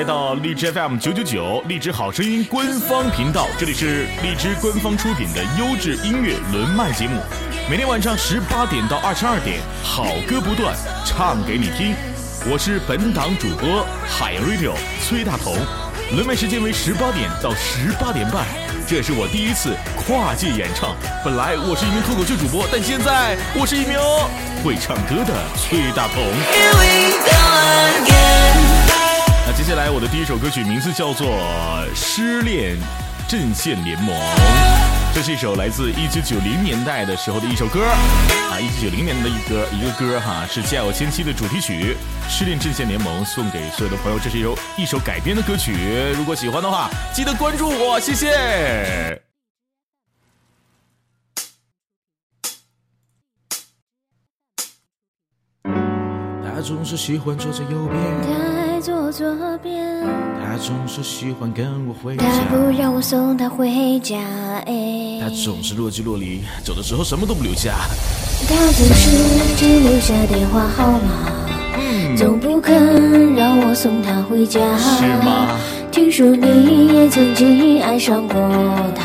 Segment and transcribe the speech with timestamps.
[0.00, 7.20] 来到荔枝 FM 九九九荔枝好声音官方频道，这里是荔枝官方出品的优质音乐轮麦节目，
[7.68, 10.74] 每天晚上十八点到二十二点，好歌不断，
[11.04, 11.94] 唱给你听。
[12.50, 14.72] 我是本档主播海洋 Radio
[15.06, 15.54] 崔大同，
[16.14, 18.46] 轮麦时间为十八点到十八点半，
[18.88, 20.96] 这是我第一次跨界演唱。
[21.22, 23.98] 本来我是一名脱口秀主播，但现在我是一名
[24.64, 26.24] 会唱歌的崔大同。
[29.56, 31.28] 接下来我的第一首歌曲名字叫做
[31.94, 32.76] 《失恋
[33.28, 34.16] 阵线联盟》，
[35.14, 41.96] 这是一首来自一九九零年代的时候的一首歌啊，一九九零年的一歌一个歌哈，是《家有千妻》的主题曲
[42.30, 44.18] 《失恋阵线联盟》，送给所有的朋友。
[44.18, 45.74] 这是由一首改编的歌曲，
[46.16, 49.20] 如果喜欢的话，记得关注我，谢谢。
[56.42, 59.26] 他总是喜欢坐在右边，坐左
[59.62, 60.02] 边，
[60.42, 64.16] 他总是喜欢跟我回家，他不让我送他回家。
[64.66, 67.74] 哎，他总是若即若离，走的时候什么都不留下。
[68.48, 69.10] 他总是
[69.56, 74.60] 只留下电话号码，总不肯让我送他回家。
[74.78, 75.58] 是吗？
[75.92, 78.34] 听说你也曾经爱上过
[78.96, 79.04] 他，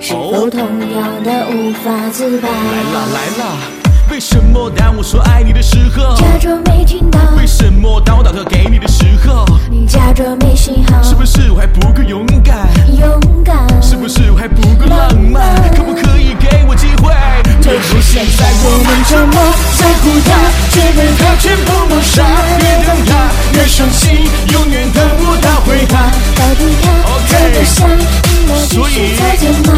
[0.00, 2.48] 是否同样的无法自拔？
[2.48, 3.79] 来了来了，
[4.20, 7.18] 为什么当我说爱你的时候，假装没听到？
[7.38, 11.02] 为什么当我打电话给你的时候，你假装没信号？
[11.02, 12.68] 是不是我还不够勇敢？
[13.00, 13.56] 勇敢？
[13.80, 15.72] 是不是我还不够浪漫？
[15.74, 17.16] 可不可以给我机会？
[17.62, 19.40] 就如现在我们这么
[19.80, 20.36] 在乎他，
[20.68, 22.20] 却被他全部抹杀。
[22.60, 26.12] 越等他越伤心，永远等不到回答。
[26.36, 26.92] 到底他
[27.26, 29.72] 真的想听到几句再见吗？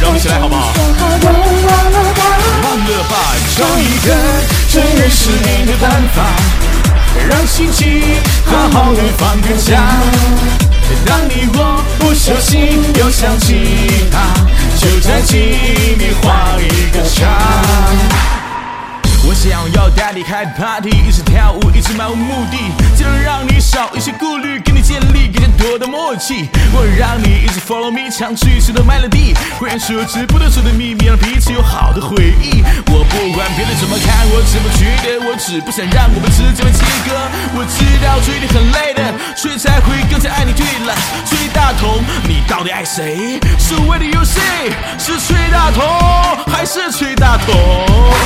[0.00, 1.49] 让我们一起来好不好？
[4.06, 4.16] 认
[4.70, 6.22] 真认识你的办法，
[7.28, 8.02] 让心情
[8.46, 9.78] 好好的放个假。
[11.04, 14.34] 当你我不小心又想起他，
[14.76, 18.39] 就在记忆里画一个叉。
[19.30, 22.58] 我想要带你开 party，一起跳舞，一起漫无目的，
[22.96, 26.48] 既能让你少一些顾虑，给你建立更加多的默契。
[26.74, 32.60] 我让你一直 follow me，唱曲新的 melody，会让设置不能说的秘密，让彼此有好的回忆。
[32.90, 37.14] 我不管别人怎么看，我怎么觉得，我只不想让我们之间被切割。
[37.54, 40.50] 我知道追你很累的，所以才会更加爱你。
[40.58, 40.92] 对了，
[41.24, 43.38] 崔大同，你到底爱谁？
[43.60, 44.40] 是为了游戏，
[44.98, 45.86] 是崔大同，
[46.52, 47.54] 还是崔大同？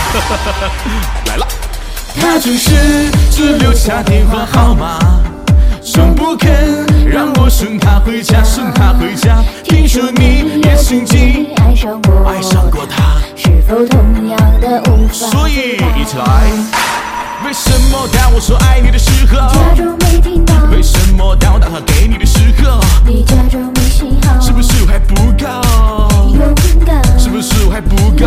[1.28, 1.46] 来了，
[2.20, 4.98] 他总是只留下电话号码，
[5.82, 9.42] 从不肯让我送他回家，送他回家。
[9.64, 16.24] 听说你也曾经爱上过爱上过他，是否同样的无法所以一起来。
[17.44, 20.54] 为什么当我说爱你的时候，假装没听到？
[20.72, 24.40] 为什么当我打电话给你的时候，你假装没信号？
[24.40, 25.44] 是不是我还不够？
[27.18, 28.24] 是不是我还不够？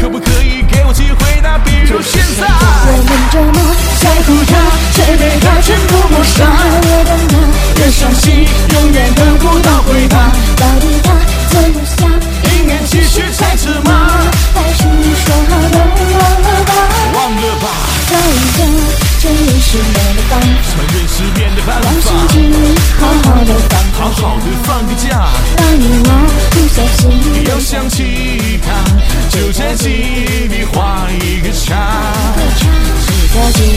[0.00, 1.40] 可不可以给我机会？
[1.42, 2.48] 那比如现在。
[2.48, 3.60] 我们这么
[4.00, 4.56] 在乎他，
[4.96, 6.48] 却被他全部抹杀。
[6.88, 7.36] 越等他
[7.84, 10.32] 越伤心，永远得不到回答。
[10.56, 11.12] 到底他
[11.52, 12.08] 怎么想？
[12.56, 14.24] 应该继续猜测吗？
[14.54, 15.76] 还是你说好的
[16.16, 16.72] 忘了吧？
[17.12, 17.68] 忘了吧，
[18.12, 18.60] 找一个
[19.20, 22.36] 真人失眠的方法，承认失眠的办让心，情
[23.00, 25.08] 好好的放个假好的放个假。
[25.56, 26.08] 让你我
[26.50, 27.00] 不小心
[27.48, 28.68] 又想起他，
[29.30, 32.12] 就在记忆里画一个叉。
[33.00, 33.72] 是在记忆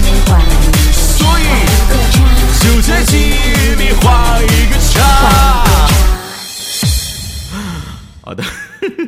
[0.00, 1.42] 里画一个所以
[1.90, 2.14] 个叉。
[2.60, 4.94] 就在记忆里画一个叉。
[8.22, 8.44] 好的，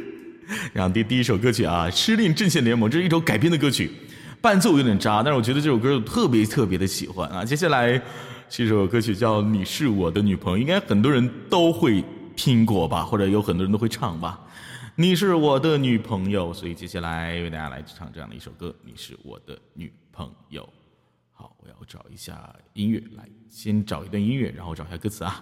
[0.75, 3.93] 然后第第一首歌曲啊，《失恋阵线联盟》，这是一首改编的歌曲，
[4.43, 7.45] 伴奏有点渣，但是我觉得这首歌特别特别的喜欢啊。
[7.45, 8.03] 接下来
[8.49, 12.05] 是一首歌曲叫《你是我的女朋友》，应该很多人都会
[12.35, 14.41] 听过吧，或者有很多人都会唱吧。
[14.97, 20.63] 你是我的女朋友，所以接下来为大家来唱这样的一首歌，《你是我的女朋友》。
[21.33, 25.41] 好，我要找一下音乐，来，先找一段音乐，然后找一下歌词啊，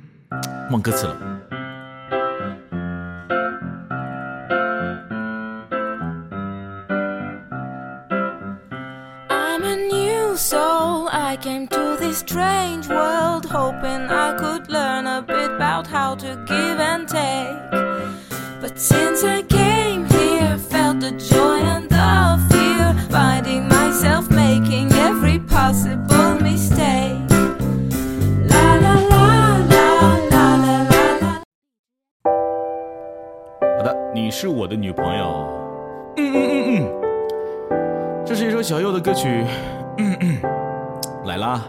[0.72, 1.79] 忘歌词了。
[9.59, 11.09] I'm a new soul.
[11.11, 16.29] I came to this strange world hoping I could learn a bit about how to
[16.47, 17.71] give and take.
[18.61, 25.39] But since I came here, felt the joy and the fear, finding myself making every
[25.39, 27.19] possible mistake.
[28.51, 29.27] La la la
[29.73, 29.87] la
[30.31, 31.41] la la la la.
[33.77, 35.51] 好的，你是我的女朋友。
[36.17, 36.98] 嗯嗯嗯嗯，
[38.30, 39.44] 这是一首小右的歌曲，
[39.98, 40.38] 嗯嗯，
[41.24, 41.60] 来啦。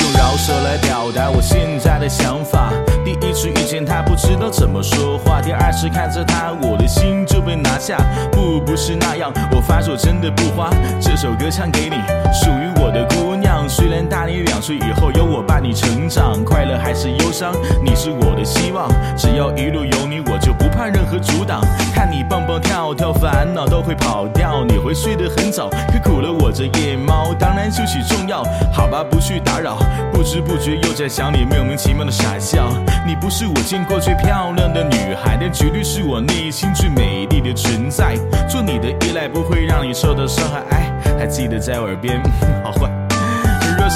[0.00, 2.72] 用饶舌来表达我现在的想法。
[3.04, 7.98] 第一次遇见他不知道怎么说话，第二次看着他我的心就被拿下。
[8.32, 10.70] 不不是那样，我发誓我真的不花。
[10.98, 11.96] 这首歌唱给你，
[12.32, 12.75] 属于。
[13.76, 17.52] 虽然大你两岁，以后有我伴你成长，快乐还是忧伤，
[17.84, 18.88] 你是我的希望。
[19.18, 21.60] 只要一路有你，我就不怕任何阻挡。
[21.94, 24.64] 看你蹦蹦跳跳，烦恼都会跑掉。
[24.64, 27.34] 你会睡得很早，可苦了我这夜猫。
[27.38, 28.42] 当然休息重要，
[28.72, 29.76] 好吧，不去打扰。
[30.10, 32.72] 不知不觉又在想你，莫名其妙的傻笑。
[33.06, 38.14] 你不是我见过最漂亮的女孩，但绝对是我内心最美丽的存在。
[38.48, 42.22] 做你的依赖不会让你受到伤害，哎，还记得在我耳边，
[42.64, 43.05] 好坏。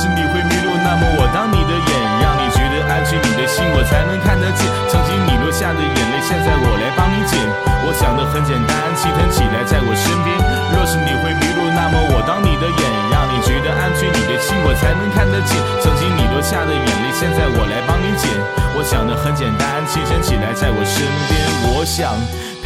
[0.00, 1.92] 若是你会迷路，那么我当你的眼，
[2.24, 4.64] 让你觉得安全，你的心我才能看得见。
[4.88, 7.36] 曾经你落下的眼泪，现在我来帮你捡。
[7.84, 10.32] 我想的很简单，气腾起来在我身边。
[10.72, 12.82] 若是你会迷路，那么我当你的眼，
[13.12, 15.52] 让你觉得安全，你的心我才能看得见。
[15.84, 18.32] 曾经你落下的眼泪，现在我来帮你捡。
[18.72, 21.76] 我想的很简单，气腾起来在我身边。
[21.76, 22.16] 我想。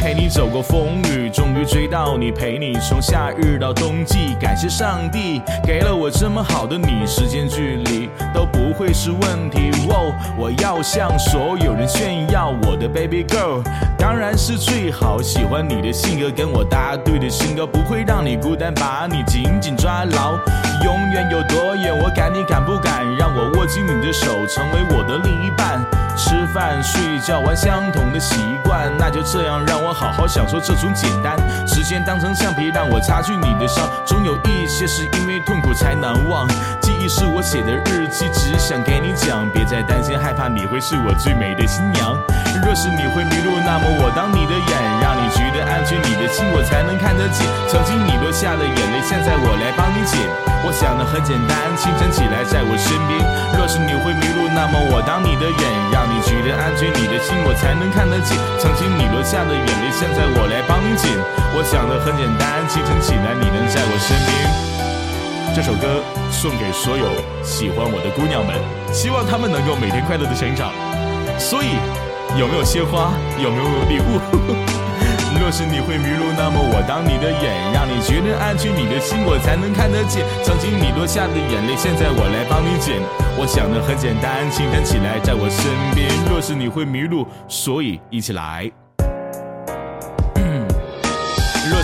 [0.05, 4.35] 陪你走过风雨，终于追到你，陪你从夏日到冬季。
[4.39, 9.71] 感谢上帝给了我这么好的你，时间距离都不会是问题。
[9.89, 13.63] 哦，我要向所有人炫耀我的 baby girl，
[13.97, 15.19] 当然是最好。
[15.23, 20.33] 喜欢你的性格，跟我搭对的性格，不会让你孤单，把你紧紧抓牢。
[20.83, 23.03] 永远有多远，我敢你敢不敢？
[23.17, 25.83] 让我握紧你的手，成为我的另一半。
[26.15, 31.37] 吃饭睡觉玩相同的习惯，那就这样让我好好享受这种简单。
[31.67, 33.87] 时间当成橡皮，让我擦去你的伤。
[34.05, 36.47] 总有一些是因为痛苦才难忘。
[37.07, 39.45] 是我写的日记，只想给你讲。
[39.51, 42.17] 别再担心害怕，你会是我最美的新娘。
[42.63, 44.71] 若是你会迷路，那么我当你的眼，
[45.03, 47.45] 让你觉得安全，你的心我才能看得见。
[47.67, 50.17] 曾经你落下的眼泪，现在我来帮你捡。
[50.65, 53.21] 我想的很简单，清晨起来在我身边。
[53.53, 56.05] 若是你会迷路，那么我当你的眼，让。
[56.05, 58.37] 你觉得安全，你的心我才能看得见。
[58.59, 61.11] 曾经你落下的眼泪，现在我来帮你捡。
[61.51, 64.34] 我想的很简单，清晨起来你能在我身边。
[65.55, 67.05] 这首歌送给所有
[67.41, 68.59] 喜欢我的姑娘们，
[68.93, 70.69] 希望她们能够每天快乐的成长。
[71.39, 71.79] 所以，
[72.37, 73.13] 有没有鲜花？
[73.39, 74.19] 有没有礼物？
[75.39, 80.27] 若是你会迷路，那么我当你的眼，让你觉得安全，你的心我才能看得见。
[80.43, 82.99] 曾经你落下的眼泪，现在我来帮你捡。
[83.39, 86.11] 我想的很简单，清晨起来在我身边。
[86.29, 88.69] 若是你会迷路，所以一起来。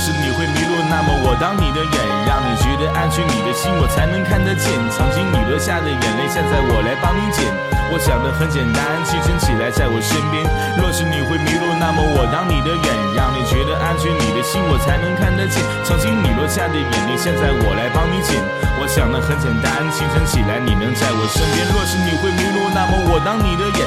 [0.02, 1.96] 若是你会迷路，那么我当你的眼，
[2.26, 4.74] 让你觉得安全，你的心我才能看得见。
[4.90, 7.46] 曾经你落下的眼泪，现在我来帮你捡。
[7.94, 10.42] 我想的很简单，清晨起来在我身边。
[10.82, 15.62] 若是你会迷路，那么我当你的眼，让你觉得安全，你的心我才能看得见。
[15.86, 18.42] 曾经你落下的眼泪，现在我来帮你捡。
[18.82, 21.62] 我想的很简单，清晨起来你能在我身边。
[21.70, 23.86] 若是你会迷路，那么我当你的眼，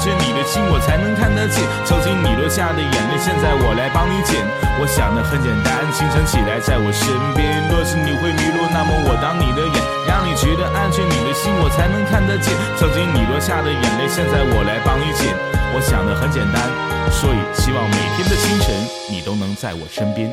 [0.00, 1.60] 让你觉得安全，你的心我才能看得见。
[1.84, 4.40] 曾经你落下的眼泪，现在我来帮你捡。
[4.80, 7.68] 我想的很简单，清晨起来在我身边。
[7.68, 9.76] 若是你会迷路，那么我当你的眼，
[10.08, 12.56] 让你觉得安全，你的心我才能看得见。
[12.80, 15.36] 曾经你落下的眼泪，现在我来帮你捡。
[15.76, 16.64] 我想的很简单，
[17.12, 18.72] 所以希望每天的清晨
[19.10, 20.32] 你都能在我身边。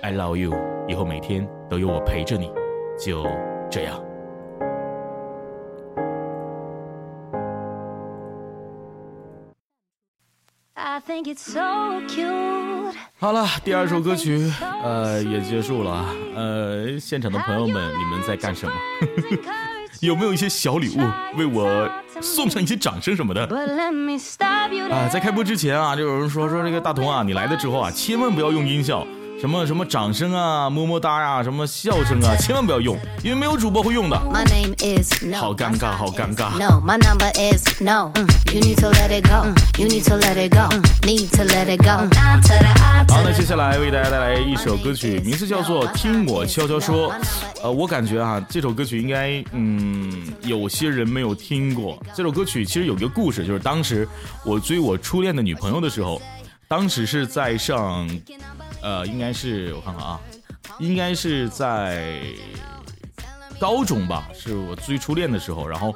[0.00, 0.54] I love you，
[0.86, 2.50] 以后每天都有我陪着你，
[2.98, 3.26] 就
[3.68, 4.07] 这样。
[13.18, 14.48] 好了，第二首歌曲，
[14.84, 16.04] 呃，也结束了。
[16.36, 18.72] 呃，现场的朋友们，你们在干什么？
[20.00, 21.00] 有没有一些小礼物
[21.36, 23.44] 为我送上一些掌声什么的？
[24.94, 29.04] 啊，在开播之前啊，就有人说说这个大同啊，你来了之后啊，千万不要用音效。
[29.40, 34.18] 什么什么掌声啊，么么哒呀，什么笑声啊，千万不要用，因为没有主播会用的。
[34.18, 36.50] 好尴尬，好尴尬。
[43.08, 47.12] 好，那接下来为大家带来一首歌曲，名字叫做《听我悄悄说》。
[47.62, 51.96] 呃，我感觉啊，这首歌曲应该，嗯，有些人没有听过。
[52.12, 54.08] 这首歌曲其实有一个故事，就是当时
[54.44, 56.20] 我追我初恋的女朋友的时候，
[56.66, 58.08] 当时是在上。
[58.82, 60.20] 呃，应该是我看看啊，
[60.78, 62.20] 应该是在
[63.58, 65.94] 高中吧，是我最初恋的时候，然后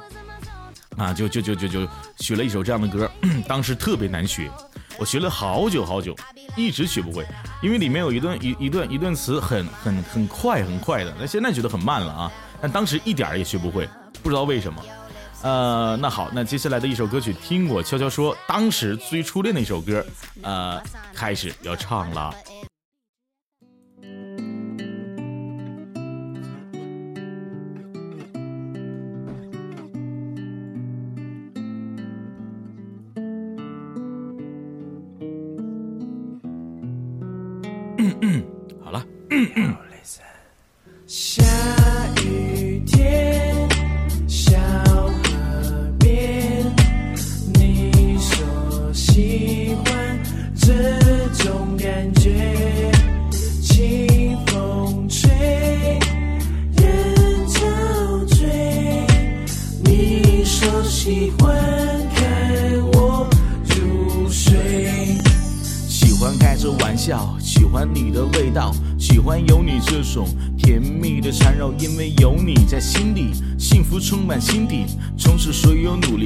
[0.97, 1.87] 啊，就就就就就
[2.17, 3.09] 学了一首这样的歌，
[3.47, 4.51] 当时特别难学，
[4.97, 6.15] 我学了好久好久，
[6.55, 7.25] 一直学不会，
[7.61, 13.87] 因为里面有一段一一段一段词很很很快很快的，那现在觉得很慢了啊，但当时一点也学不会，
[14.21, 14.83] 不知道为什么。
[15.41, 20.05] 呃，那好，那接下来的一首歌曲，听我悄悄说，当时最初恋的一首歌，
[20.41, 20.81] 呃，
[21.13, 22.33] 开始要唱了。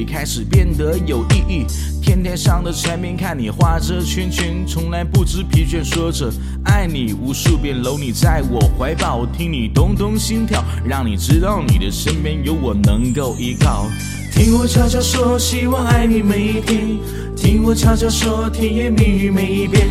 [0.07, 1.65] 开始变得有意义。
[2.01, 6.31] 天台上的缠绵看你画着圈圈，从来不知疲倦，说着
[6.63, 13.85] 爱你无数遍，搂你在我怀抱，听你咚咚心跳，让你知道你的身边有我能够依靠。
[14.31, 16.97] 听我悄悄说，希望爱你每一天。
[17.35, 19.87] 听我悄悄说，甜言蜜语每一遍。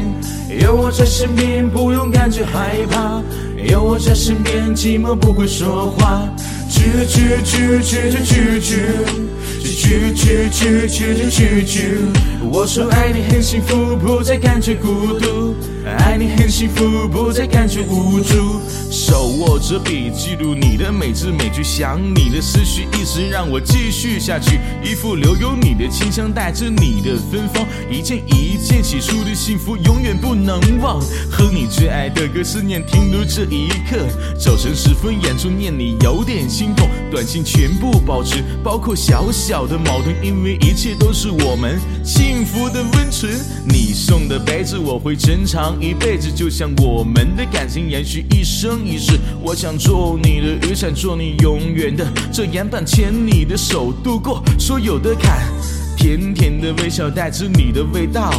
[0.60, 3.22] 有我在身边，不用感觉害怕。
[3.68, 6.26] 有我在身边，寂寞不会说话。
[6.68, 8.10] 啾啾啾啾
[8.60, 9.35] 啾
[9.66, 11.78] 啾啾啾啾啾啾啾。
[12.50, 15.54] 我说爱你很幸福，不再感觉孤独。
[15.86, 18.60] 爱你很幸福，不再感觉无助。
[18.90, 24.58] 手握着笔，记录你的每字每句，想你的思绪，一直让我继续下去。
[24.82, 31.00] 衣服留有你的清香，带着你的芬芳，一件一件起初的幸福，永远不能忘。
[31.30, 34.08] 哼你最爱的歌，思念停留这一刻。
[34.36, 43.32] 早晨时分，眼中念你有点心痛，短信全部保持，包括小小的矛盾，因为一切都是我们幸福的温存。
[43.68, 49.18] 你送的杯子，我会珍藏一辈子，就像我们的感情延续一生一世。
[49.42, 55.42] 我想做你的雨伞，做你永远的遮阳板，牵你的手度过所有的坎。
[55.96, 58.30] 甜甜的微笑带着你的味道，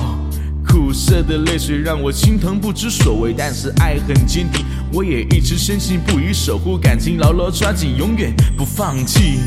[0.66, 4.64] 苦涩的泪水让我心疼不知所谓，但是爱很坚定，
[4.94, 9.40] 我也一直深信不疑，守护感情牢牢抓紧，永远不放弃。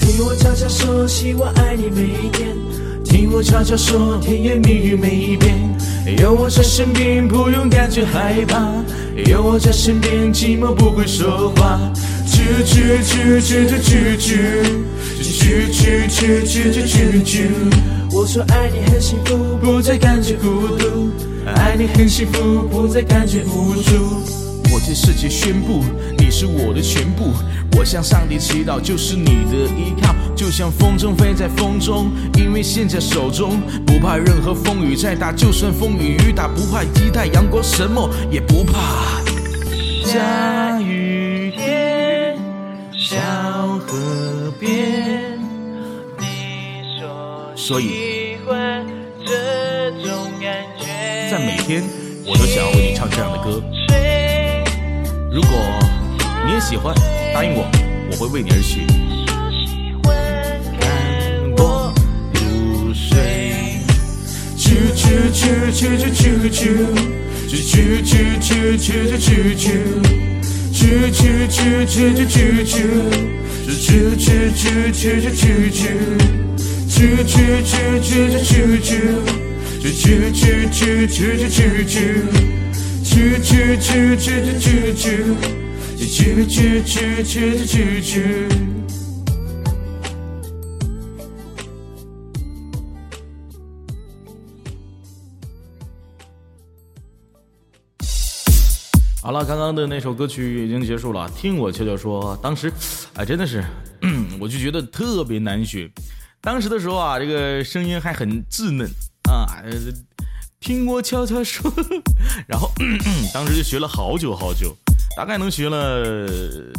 [0.00, 2.56] 听我悄悄说，希望爱你每一天。
[3.08, 5.56] 听我悄悄说，甜言蜜语每一遍。
[6.18, 8.70] 有我在身边，不用感觉害怕。
[9.26, 11.80] 有我在身边，寂寞不会说话。
[12.26, 14.36] 啾啾啾啾啾啾
[15.20, 17.48] 啾啾啾啾啾啾啾。
[18.12, 21.10] 我说爱你很幸福，不再感觉孤独。
[21.46, 24.22] 爱你很幸福，不再感觉无助。
[24.70, 25.82] 我对世界宣布，
[26.28, 27.32] 你是我的全部。
[27.74, 39.24] 我向上帝祈祷，就是你的依靠，就像风筝飞在风中，因为现在手中不怕任何风雨再大，就算风雨雨打，不怕低太阳光，什么也不怕。
[40.04, 42.36] 下雨天，
[42.92, 43.16] 小
[43.86, 45.40] 河边，
[46.18, 46.26] 你
[47.00, 48.86] 说所以喜欢
[49.24, 51.30] 这种感觉。
[51.30, 51.82] 在每天，
[52.26, 53.62] 我都想要为你唱这样的歌。
[55.30, 55.50] 如果
[56.60, 56.94] 喜欢，
[57.32, 57.66] 答应我，
[58.10, 58.80] 我会为你而写。
[60.80, 60.86] 看
[61.56, 61.92] 我
[62.34, 63.80] 入睡。
[64.56, 66.60] 啾啾啾啾啾啾啾，
[67.48, 69.66] 啾啾啾啾啾啾啾啾，
[70.72, 70.78] 啾
[71.10, 71.96] 啾啾啾
[72.26, 72.74] 啾啾啾，
[73.68, 73.80] 啾
[74.16, 74.60] 啾啾
[74.92, 75.80] 啾啾啾啾，
[76.88, 77.72] 啾啾啾
[78.02, 78.90] 啾啾啾啾，啾啾啾啾啾啾啾啾，
[79.80, 79.96] 啾
[80.32, 81.16] 啾啾啾啾
[81.48, 81.96] 啾啾，
[83.04, 83.06] 啾
[83.40, 83.48] 啾
[83.78, 83.86] 啾
[84.18, 84.26] 啾
[84.58, 85.67] 啾啾。
[86.08, 88.48] 去去去去去去
[99.20, 101.30] 好了，刚刚的那首歌曲已经结束了。
[101.36, 102.72] 听我悄悄说，当时，
[103.14, 103.62] 哎，真的是，
[104.40, 105.90] 我就觉得特别难学。
[106.40, 108.88] 当时的时候啊，这个声音还很稚嫩
[109.30, 109.62] 啊。
[110.60, 111.70] 听我悄悄说，
[112.48, 112.72] 然后
[113.34, 114.74] 当时就学了好久好久，
[115.18, 116.06] 大概能学了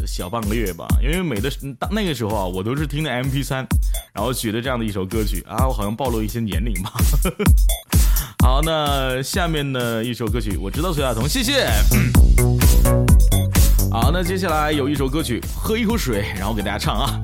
[0.07, 0.87] 小半个月吧。
[1.03, 3.67] 因为每的当那个时候啊，我都是听的 MP 三
[4.13, 6.93] 然后学的这样的一首歌曲啊，我好像暴露一些年龄吧。
[8.41, 11.67] 好，那下面的一首歌曲，我知道崔亚彤，谢谢。
[13.91, 17.19] 好，那接下来有一首歌曲，喝一口水，然后给大家唱啊。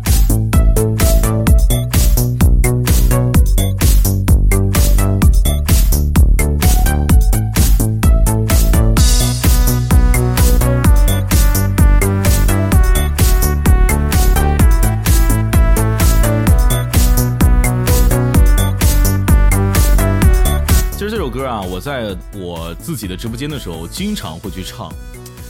[22.33, 24.91] 我自己的直播间的时候，经常会去唱，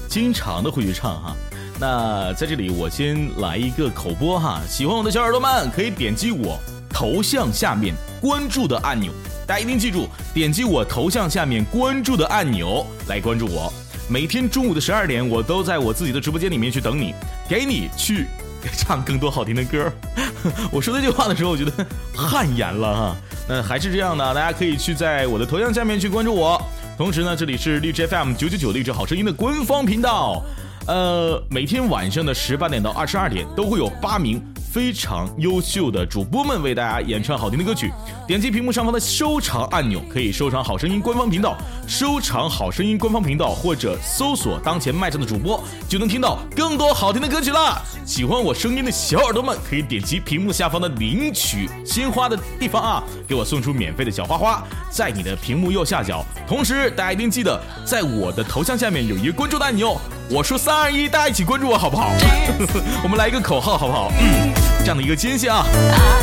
[0.08, 1.36] 经常的会去唱哈。
[1.80, 6.58] 那在这里，我先来一个口播哈，喜欢我的小耳朵们可以点击我
[6.90, 9.12] 头像下面关注的按钮，
[9.46, 13.72] 大家一定记住，点击我头像下面关注的按钮来关注我。
[14.08, 17.14] 每天中午的十二点，我都在我自己的直播间里面去等你，
[17.50, 18.28] 给你去
[18.72, 19.92] 唱更多好听的歌。
[20.72, 21.72] 我说这句话的时候，我觉得
[22.16, 23.16] 汗颜了哈。
[23.48, 26.62] 那还是这样的，大家可以去在我的头像下面去关注我。
[26.98, 30.44] 同时呢，这里是荔枝 FM 九九九荔枝好声音的官方频道。
[30.88, 34.42] 呃，每天晚上的十八点到二十二点，都会有八名。
[34.76, 37.90] 非常优秀的主播们为大家演唱好听的歌曲，
[38.28, 41.56] 点击屏幕上方的收藏按钮，可以收藏好声音官方频道，
[41.88, 47.82] 收藏好声音官方频道，或者搜索当前麦上的主播，就能听到更多好听的歌曲啦。
[48.06, 56.22] 喜欢我声音的小耳朵们，可以点击屏幕下方的领取鲜花的地方啊，给我送出免费的小花花，在你的屏幕右下角。
[56.46, 59.98] 同时，大家一定记得在我的头像下面有一个关注的按钮。
[60.30, 62.12] 我说三二一，大家一起关注我好不好？
[63.04, 64.12] 我们来一个口号好不好？
[64.20, 65.66] 嗯，这样的一个间隙啊，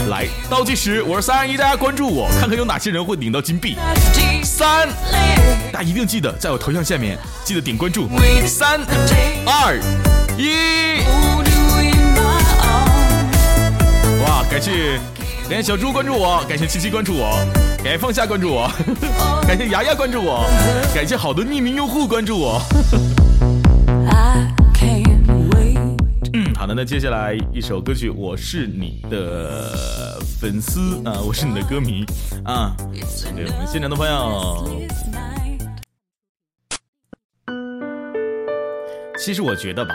[0.09, 3.77] 来倒计时，我说三二一，大家关注我，看看有哪些人会领到金币。
[4.43, 4.89] 三，
[5.73, 8.09] 大家一定记得在我头像下面记得点关注。
[8.45, 8.81] 三
[9.47, 9.79] 二
[10.37, 11.03] 一，
[14.25, 14.99] 哇，感谢
[15.49, 17.39] 感谢小猪关注我，感谢七七关注我，
[17.79, 18.69] 感谢放下关注我，
[19.47, 20.45] 感谢牙牙关注我，
[20.93, 22.61] 感谢好多匿名用户关注我。
[26.63, 32.05] 好的，那接下来一首歌曲，我是你的粉丝啊，我是你的歌迷
[32.45, 32.77] 啊，
[33.35, 34.81] 给我们现场的朋友。
[39.19, 39.93] 其实我觉得吧，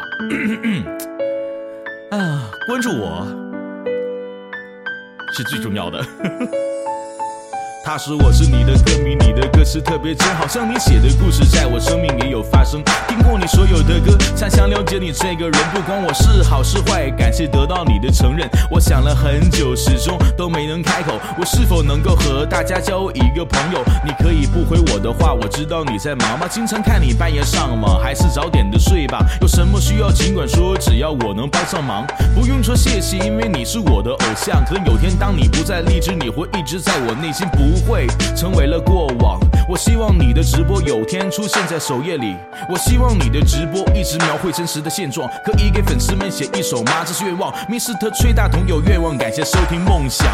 [2.12, 3.26] 啊，关注我
[5.38, 6.06] 是最重要的。
[7.88, 12.84] 他说我是你的歌迷，你的歌词特别真，好像你写的故事在我生命里有发生。
[13.08, 15.54] 听过你所有的歌，才想了解你这个人。
[15.74, 18.46] 不管我是好是坏，感谢得到你的承认。
[18.70, 21.14] 我想了很久，始终都没能开口。
[21.40, 23.82] 我是否能够和大家交一个朋友？
[24.04, 26.46] 你可以不回我的话，我知道你在忙吗？
[26.46, 29.26] 经常看你半夜上网，还是早点的睡吧。
[29.40, 32.06] 有什么需要尽管说，只要我能帮上忙。
[32.36, 34.62] 不用说谢谢，因为你是我的偶像。
[34.66, 37.77] 可能有天当你不再励志，你会一直在我内心不。
[37.78, 39.57] 不会成为了过往。
[39.68, 42.38] 我希望你的直播有天出现在首页里。
[42.70, 45.30] 我希望你的直播一直描绘真实的现状。
[45.44, 47.04] 可以给粉丝们写一首吗？
[47.06, 47.54] 这是愿望。
[47.68, 48.10] ，Mr.
[48.16, 50.26] 崔大同有愿望，感谢收听梦想。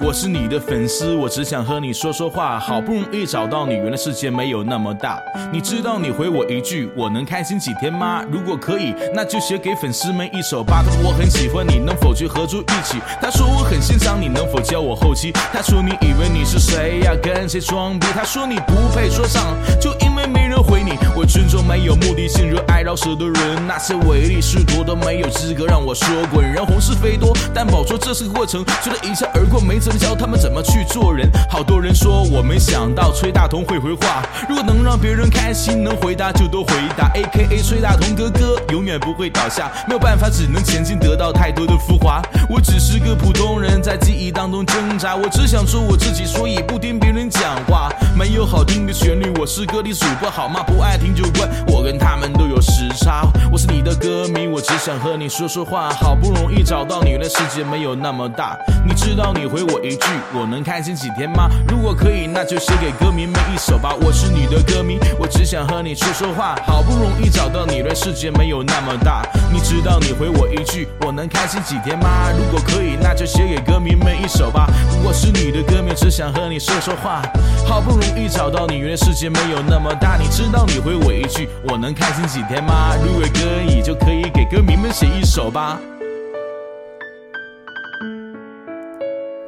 [0.00, 2.58] 我是你的粉丝，我只想和你说说话。
[2.58, 5.22] 好不容易找到你，原来世界没有那么大。
[5.52, 8.24] 你知道你回我一句，我能开心几天吗？
[8.32, 10.82] 如果可以，那就写给粉丝们一首吧。
[10.84, 12.98] 他说我很喜欢你，能否去合租一起？
[13.20, 15.30] 他说我很欣赏你，能否教我后期？
[15.52, 17.12] 他说你以为你是谁呀？
[17.22, 18.08] 跟谁装逼？
[18.12, 20.81] 他说你不配说唱，就因为没人回。
[21.14, 26.42] 我尊重没有目的性、热爱饶舌的人，那些唯利是图都没有资格让我说滚。
[26.44, 31.30] 人红是非多，但保说这是个过程，觉得一笑而过没怎么教他们怎么去做人。
[31.50, 37.10] 好多人说我没想到崔大同会回话，如果能让别人开心，能回答就多回答。
[37.14, 42.22] A K A 崔大同哥哥永远不会倒下，没有办法只能前进，得到太多的浮华。
[42.48, 47.90] 我只是个普通人，在记忆当中挣扎，我只想做我自己，所以不听别人讲话。
[48.18, 50.62] 没有好听的旋律，我是歌里主播好吗？
[50.66, 53.26] 不爱听就关，我跟他们都有时差。
[53.50, 55.90] 我是你的歌迷，我只想和你说说话。
[55.90, 58.56] 好不容易找到你，原来世界没有那么大。
[58.86, 61.48] 你知道你回我一句，我能开心几天吗？
[61.68, 63.94] 如果可以，那就写给歌迷们一首吧。
[64.00, 66.56] 我是你的歌迷，我只想和你说说话。
[66.66, 69.22] 好不容易找到你，原来世界没有那么大。
[69.52, 72.30] 你知道你回我一句，我能开心几天吗？
[72.36, 74.66] 如果可以，那就写给歌迷们一首吧。
[75.04, 77.22] 我是你的歌迷，只想和你说说话。
[77.66, 80.16] 好不容易找到你，原世界没有那么大。
[80.16, 82.94] 你知道你回我一句，我能开心几天吗？
[83.02, 85.78] 如果可以，就可以给歌迷们写一首吧。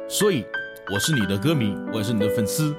[0.07, 0.45] 所以，
[0.93, 2.73] 我是你的歌迷，我也是你的粉丝。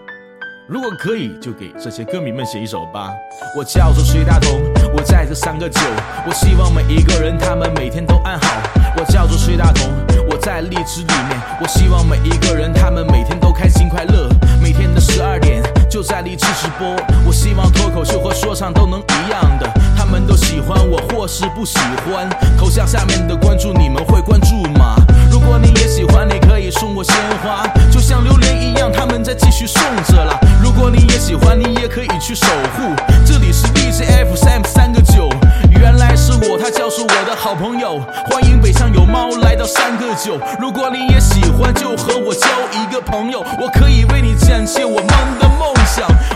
[0.68, 3.12] 如果可以，就给这些歌迷们写一首吧。
[3.56, 4.60] 我叫做崔大同，
[4.94, 5.80] 我在这三个九。
[6.26, 8.62] 我希望每一个人他们每天都安好。
[8.96, 9.88] 我叫做崔大同，
[10.28, 11.40] 我在荔枝里面。
[11.60, 14.28] 我希望每一个人他们每天都开心快乐。
[14.60, 15.62] 每天的十二点
[15.96, 16.94] 就在荔枝直播。
[17.24, 22.28] 我希望脱口秀和说唱都能一样的，他们都喜欢我或是不喜欢。
[22.58, 24.94] 头像下面的关注你们会关注吗？
[25.30, 30.38] 如果你也喜欢，你可以送我鲜花，就像榴莲一样，他们在继续送着了。
[30.62, 32.94] 如果你也喜欢，你也可以去守护。
[33.24, 35.30] 这里是 D J F M 三个九，
[35.70, 38.02] 原来是我，他就是我的好朋友。
[38.30, 40.38] 欢迎北上有猫来到三个九。
[40.60, 45.06] 如果你也喜欢，就和我交一个朋友，我可以为你展现我们
[45.40, 45.65] 的梦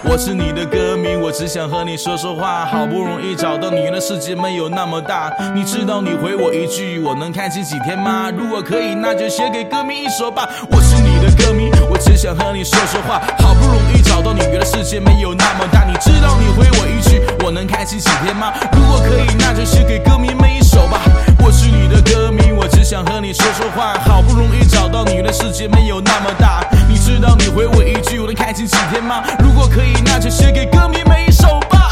[0.05, 2.67] 我是你的歌迷，我只想和你说说话。
[2.67, 5.33] 好不容易找到你，原来世界没有那么大。
[5.55, 8.31] 你知道你回我一句，我能开心几天吗？
[8.37, 10.49] 如果可以，那就写给歌迷一首吧。
[10.71, 13.21] 我是你的歌迷，我只想和你说说话。
[13.39, 15.85] 好不容易找到你，原来世界没有那么大。
[15.85, 18.53] 你知道你回我一句，我能开心几天吗？
[18.73, 21.01] 如果可以，那就写给歌迷们一首吧。
[21.39, 23.95] 我是你的歌迷，我只想和你说说话。
[24.05, 26.65] 好不容易找到你，的世界没有那么大。
[27.11, 29.25] 知道你回我一句，我能开心几天吗？
[29.41, 31.91] 如果可以，那就写给歌迷每一首吧。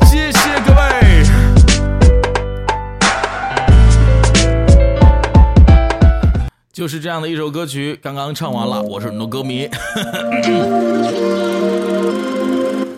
[0.06, 0.80] 谢谢各位。
[6.72, 9.68] 就是这样的一首歌曲，刚刚唱完了，我是很多歌迷。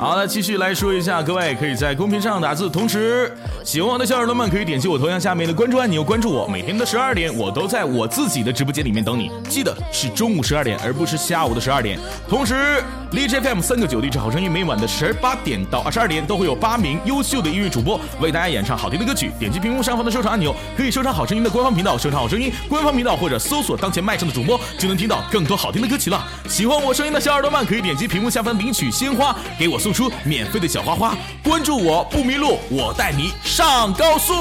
[0.05, 6.47] 好了，继续来说一下，各位可以在公屏上打字，同时喜欢我的小耳朵们可以点击我头像下面的关注按钮关注我。
[6.47, 11.99] 每天的十二点，我都在我自己的直播间里面等你，记得是中午十二点，而不是下午的十二点。
[12.29, 19.33] 同时，荔枝 FM 三个九荔枝好声音，每晚的十八点到二十二点都会有八名优秀的音乐主播为大家演唱好听的歌曲。
[19.39, 26.23] 点击屏幕上方的收藏按钮，可以收藏好声音的官方频道，收藏好声音官方频道，或者搜索当前麦上的主播，就能听到更多好听的歌曲了。
[26.47, 31.17] 喜欢我声音的小耳朵们，可以点击屏幕下方领取鲜花，给我送出免费的小花花。
[31.43, 34.35] 关注我不迷路，我带你上高速。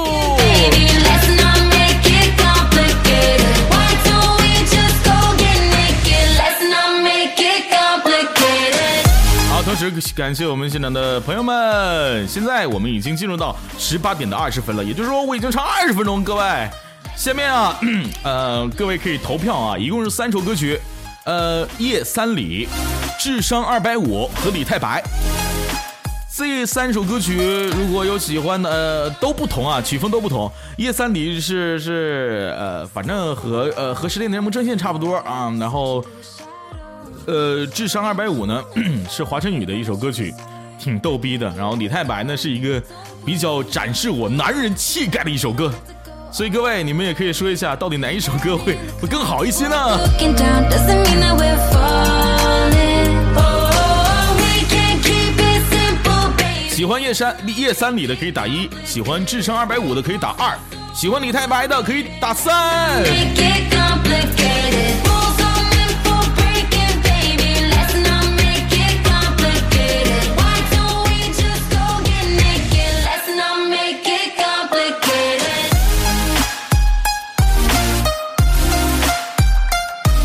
[9.48, 12.26] 好，同时感谢我们现场的朋友们。
[12.26, 16.42] 现在我们已经进入到十八点的二十分了，也就是说我已经唱二十分钟，各位。
[17.16, 17.78] 下面啊，
[18.24, 20.80] 呃，各位可以投票啊，一共是三首歌曲，
[21.24, 22.68] 呃，夜三里、
[23.20, 25.00] 智商二百五和李太白。
[26.36, 27.36] 这三首歌曲
[27.76, 30.50] 如果有喜欢的，呃，都不同啊，曲风都不同。
[30.78, 36.04] 叶三里是是呃，反正和呃和十年联盟阵线差不多啊，然后
[37.26, 38.60] 呃，智商二百五呢
[39.08, 40.34] 是华晨宇的一首歌曲，
[40.76, 41.46] 挺逗逼的。
[41.56, 42.82] 然后李太白呢是一个
[43.24, 45.72] 比较展示我男人气概的一首歌，
[46.32, 49.76] 所以各位你们也可以说一下，到底哪一首歌会会更好一些呢？
[56.84, 60.54] 喜欢叶山叶三里的可以打一，喜欢智商二百五的可以打二，
[60.92, 63.02] 喜欢李太白的可以打三。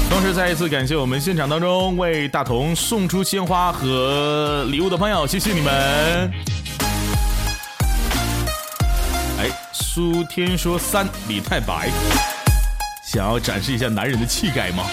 [0.10, 6.49] 同时再一次感谢我们现场当中为大同送出鲜花和礼物的朋友，谢谢你们。
[9.40, 11.90] 哎，苏天说三李太白，
[13.06, 14.84] 想要展示一下男人的气概吗？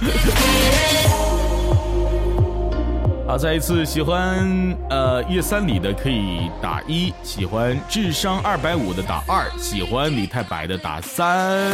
[3.26, 4.46] 好，再一次喜欢
[4.90, 11.72] 呃叶三里的可以打一，喜欢智商二百五的打二，喜欢李太白的打三。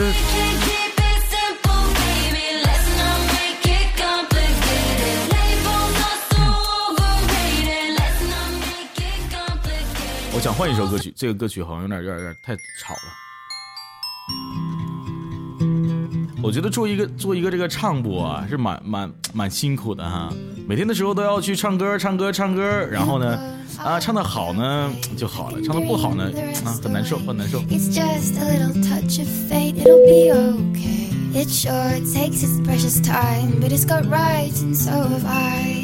[10.41, 13.01] 我想换一首歌曲，这个歌曲好像有点有点有点太吵了。
[16.43, 20.33] 我觉得做一个做一个这个唱播啊，是蛮蛮蛮辛苦的哈。
[20.67, 23.39] 每天的时候都要去唱歌，唱歌，唱歌，然后呢，
[23.77, 26.33] 啊，唱的好呢就好了，唱的不好呢，
[26.65, 27.61] 啊，很难受，很难受。
[27.65, 31.11] It's just a little touch of fate, it'll be okay.
[31.35, 35.80] It sure takes its precious time, but it's got rights and so have I.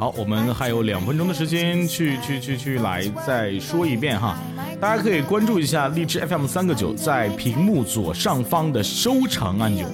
[0.00, 4.34] 好，我们还有两分钟的时间去去去去来再说一遍哈。
[4.80, 9.86] 大家可以关注一下荔枝 FM 三个九，在屏幕左上方的收藏按钮。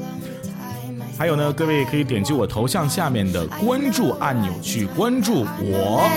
[1.18, 6.08] 还有呢，各位可以点击我头像下面的关注按钮去关注我。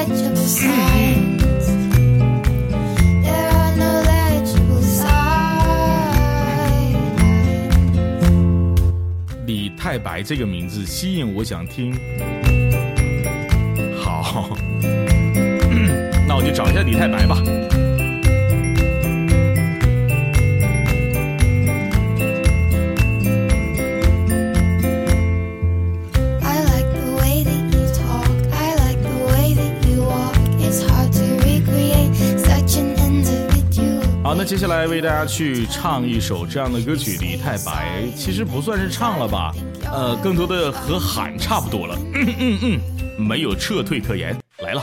[9.47, 11.97] 李太白这个名字吸引我想听。
[14.31, 14.47] 好，
[16.27, 17.41] 那我就找一下李太白吧。
[26.43, 28.29] I like the way that you talk.
[28.53, 30.37] I like the way that you walk.
[30.59, 34.03] It's hard to recreate such an individual.
[34.21, 39.51] 好，那接下来为大家去唱一首这样的歌曲，李太白其实不算是唱了吧，
[39.91, 42.79] 呃，更多的和喊差不多了，嗯嗯嗯，
[43.19, 44.81] 没有撤退可言，来了。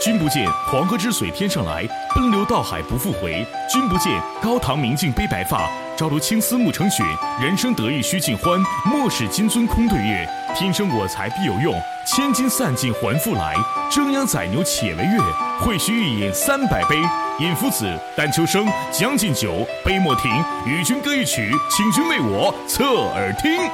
[0.00, 3.46] 君不见黄河之水天上来，奔流到海不复回。
[3.70, 7.04] 君不见高堂明镜悲白发，朝如青丝暮成雪。
[7.40, 10.28] 人生得意须尽欢，莫使金樽空对月。
[10.56, 13.54] 天生我材必有用，千金散尽还复来。
[13.88, 15.22] 蒸羊宰牛且为乐，
[15.60, 16.96] 会须一饮三百杯。
[17.38, 20.28] 尹夫子，丹丘生，将进酒，杯莫停。
[20.66, 23.70] 与君歌一曲，请君为我侧耳听。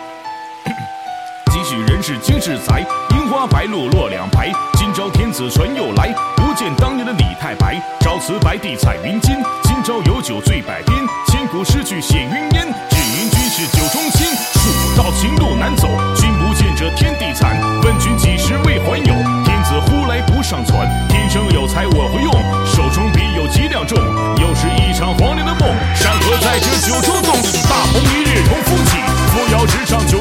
[1.68, 2.80] 许人是今世才。
[3.10, 6.08] 樱花白露落两排，今朝天子传又来。
[6.34, 9.36] 不见当年的李太白，朝辞白帝彩云间。
[9.64, 12.72] 今朝有酒醉百边，千古诗句写云烟。
[12.88, 15.88] 只因君是酒中仙，蜀道情路难走。
[16.16, 19.12] 君不见这天地惨，问君几时为还有？
[19.44, 22.32] 天子呼来不上船，天生有才我会用。
[22.64, 23.98] 手中笔有几两重，
[24.40, 25.68] 又是一场黄粱的梦。
[25.94, 27.36] 山河在这酒中动，
[27.68, 28.96] 大鹏一日同风起，
[29.28, 30.17] 扶摇直上九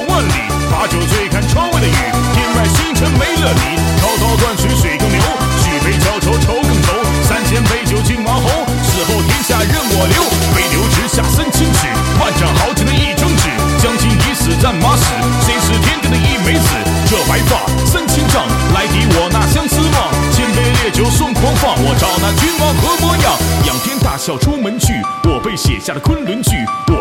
[3.41, 3.77] 了你。
[3.99, 5.21] 滔滔断水水更流，
[5.63, 6.93] 举杯浇愁愁更愁。
[7.23, 8.49] 三千杯酒敬王侯，
[8.83, 10.23] 死后天下任我留。
[10.53, 11.87] 飞流直下三千尺，
[12.19, 13.49] 万丈豪情的一张纸。
[13.81, 15.05] 将军已死战马死，
[15.45, 16.69] 谁是天地的一枚子？
[17.09, 20.11] 这白发三千丈，来抵我那相思望。
[20.33, 23.33] 千杯烈酒送狂放，我找那君王何模样？
[23.65, 26.51] 仰天大笑出门去，我被写下了昆仑句。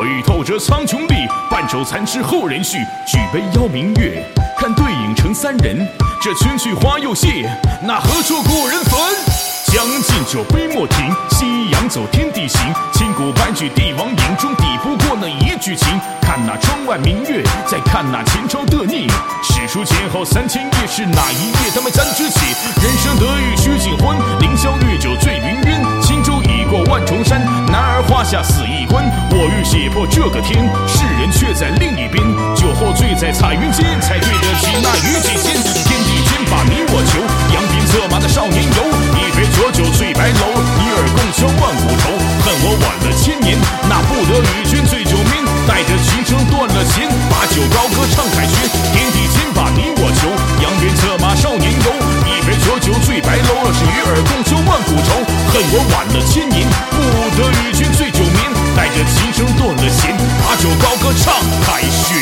[0.07, 2.79] 我欲透这苍穹历，半首残诗后人续。
[3.09, 4.25] 举杯邀明月，
[4.57, 5.85] 看对影成三人。
[6.23, 7.51] 这春去花又谢，
[7.83, 8.97] 那何处故人坟？
[9.66, 11.12] 将进酒，杯莫停。
[11.31, 12.73] 夕阳走，天地行。
[12.95, 15.99] 千古白驹，帝王眼中抵不过那一句情。
[16.23, 19.09] 看那窗外明月，再看那前朝的逆。
[19.42, 22.40] 史书前后三千页，是哪一页他们沾之血？
[22.81, 25.83] 人生得意须尽欢，凌霄越酒醉云烟。
[26.48, 29.04] 已过万重山，男儿花下死一关。
[29.30, 32.22] 我欲写破这个天，世人却在另一边。
[32.54, 35.54] 酒后醉在彩云间，才对得起那虞姬仙。
[35.61, 37.20] 天地间把你我求，
[37.54, 38.80] 扬鞭策马的少年游。
[39.18, 42.11] 一杯浊酒醉白楼，一耳共销万古愁。
[42.42, 45.44] 恨我晚了千年，那不得与君醉酒眠。
[45.66, 48.70] 带着琴声断了弦，把酒高歌唱凯旋。
[48.94, 50.30] 天地间把你我求，
[50.62, 52.15] 扬鞭策马少年游。
[52.46, 55.18] 一杯浊酒醉白楼，若是与尔共销万古愁。
[55.50, 56.96] 恨我晚了千年，不
[57.35, 58.38] 得与君醉酒眠。
[58.76, 62.16] 带着琴声断了弦，把酒高歌唱凯旋。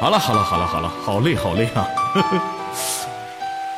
[0.00, 1.86] 好了好了好了好了，好累好累啊！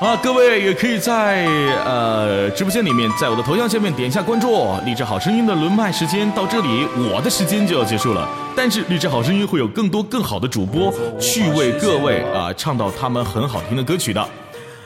[0.03, 1.47] 啊，各位也可以在
[1.85, 4.75] 呃直播间里面，在我的头像下面点一下关注。
[4.85, 8.29] 励志好声音的轮麦时间到这里，我的时间就要结束了。
[8.57, 14.29] 但是励志好声音会有更多更好的主播去为各位啊唱到他们很好听的歌曲的。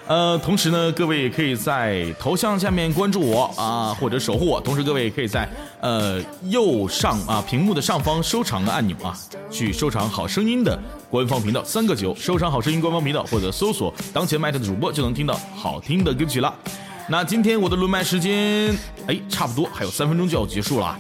[0.09, 4.61] 呃，同时呢，各位也可以在头像下面关注我啊，或者守护我。
[4.61, 5.49] 同时，各位也可以在
[5.81, 9.19] 呃右上啊屏幕的上方收藏的按钮啊，
[9.51, 10.79] 去收藏好声音的
[11.11, 16.55] 官方频道三个九，收藏好声音官方频道，或者搜索当前麦特的主播，就能听到好听的歌曲了。
[17.09, 18.77] 那今天我的轮麦时间，
[19.09, 20.97] 哎，差不多还有三分钟就要结束了。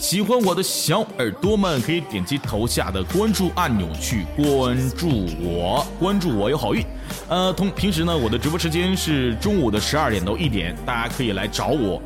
[0.00, 6.82] 喜欢我的小耳朵们，可以点击头下的关注按钮去关注我，关注我有好运。
[7.28, 12.00] 呃，同平时呢，我的直播时间是中午的十二点到一点，大家可以来找我。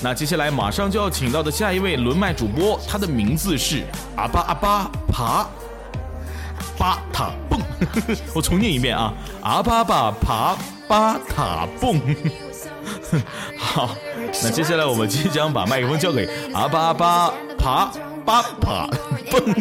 [0.00, 3.82] 那接下来马上就要请到的下一位轮麦主播，他的名字是
[4.14, 5.44] 阿巴阿巴爬
[6.78, 7.60] 巴塔蹦，
[8.32, 12.00] 我重念一遍啊，阿巴巴爬巴塔蹦。
[13.58, 13.90] 好，
[14.42, 17.92] 那接下来我们即将把麦克风交给阿巴 阿巴爬
[18.24, 18.86] 巴爬
[19.30, 19.54] 蹦。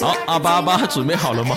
[0.00, 1.56] 好，阿巴阿巴准备好了吗？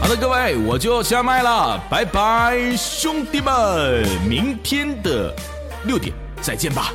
[0.00, 5.34] 好的，各位，我就下麦了，拜拜，兄弟们，明天的
[5.84, 6.92] 六点再见吧。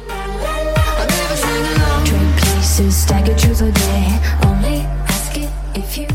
[2.79, 4.39] Traces stagger truth or dare.
[4.45, 4.77] Only
[5.09, 6.07] ask it if you